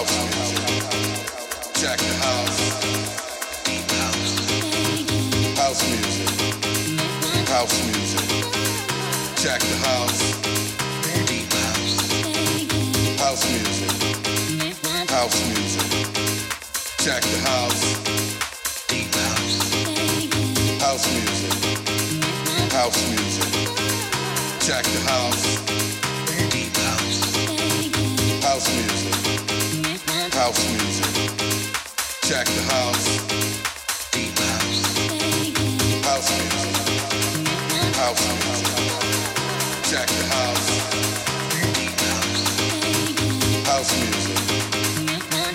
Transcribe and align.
house 0.00 0.16
music. 0.24 0.64
Jack 1.74 1.98
the 1.98 2.14
house. 2.24 2.60
House 5.58 5.82
music. 5.90 6.28
House 7.48 7.76
music. 7.84 8.28
Jack 9.42 9.60
the 9.60 9.76
house. 9.84 10.20
Deep 11.28 11.52
house. 11.52 11.98
House 13.20 13.44
music. 13.50 13.92
House 15.10 15.38
music. 15.48 15.88
Jack 17.04 17.22
the 17.22 17.38
house. 17.50 17.82
Deep 18.88 19.14
house. 19.14 19.58
House 20.80 21.06
music. 21.12 21.52
House 22.72 23.00
music. 23.10 23.52
Jack 24.66 24.84
the 24.84 25.00
house. 25.10 25.44
Deep 26.50 26.74
house. 26.74 27.20
House 28.42 28.68
music 28.74 29.19
house 30.40 30.64
music. 30.72 31.12
Jack 32.22 32.46
the 32.46 32.62
house. 32.72 33.06
Deep 34.10 34.38
house. 34.38 34.80
House 36.08 36.28
music. 36.40 36.76
House 38.00 38.22
music. 38.32 38.68
Jack 39.90 40.08
the 40.08 40.24
house. 40.36 40.68
Deep 41.76 42.00
house. 42.08 42.42
House 43.68 43.92
music. 44.00 44.40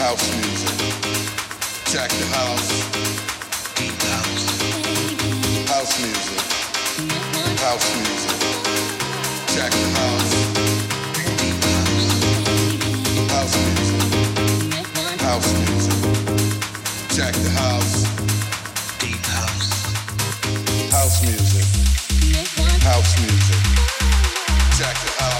House 0.00 0.24
music. 0.40 0.76
Jack 1.92 2.10
the 2.20 2.26
house. 2.38 2.70
Deep 3.76 4.00
house. 4.08 4.46
House 5.68 5.92
music. 6.00 6.40
House 7.60 7.86
music. 7.98 8.38
Jack 9.54 9.72
the 9.72 9.88
house. 10.00 10.79
house 15.30 15.52
music. 15.60 15.92
Jack 17.14 17.34
the 17.34 17.50
house. 17.50 18.02
Deep 18.98 19.24
house. 19.26 19.70
House 20.90 21.22
music. 21.22 21.66
House 22.82 23.12
music. 23.20 23.62
Jack 24.76 24.96
the 25.04 25.22
house. 25.22 25.39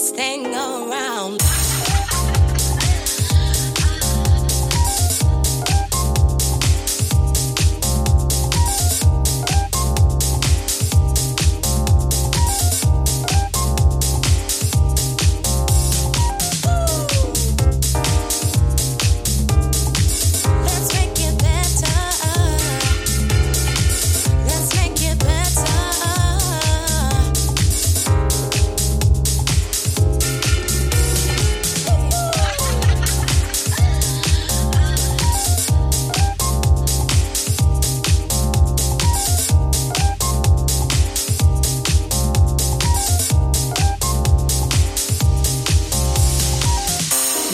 This 0.00 0.10
thing 0.12 0.46
around. 0.46 1.59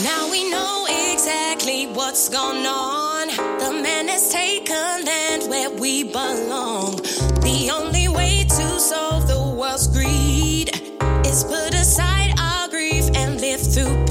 Now 0.02 0.30
we 0.30 0.50
know 0.50 0.86
exactly 0.88 1.86
what's 1.86 2.28
going 2.28 2.66
on. 2.66 3.28
The 3.28 3.80
man 3.82 4.08
has 4.08 4.30
taken 4.30 5.04
land 5.06 5.48
where 5.48 5.70
we 5.70 6.04
belong. 6.04 6.96
The 7.40 7.70
only 7.72 8.06
way 8.08 8.44
to 8.44 8.78
solve 8.78 9.26
the 9.26 9.54
world's 9.56 9.86
greed 9.88 10.68
is 11.26 11.44
put 11.44 11.74
aside 11.74 12.34
our 12.38 12.68
grief 12.68 13.08
and 13.14 13.40
live 13.40 13.60
through. 13.60 14.05